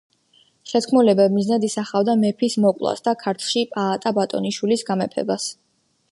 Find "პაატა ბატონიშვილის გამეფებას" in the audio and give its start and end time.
3.75-5.47